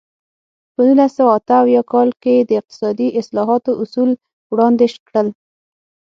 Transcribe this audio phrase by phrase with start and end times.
[0.73, 4.09] په نولس سوه اته اویا کال کې د اقتصادي اصلاحاتو اصول
[4.51, 5.27] وړاندې کړل.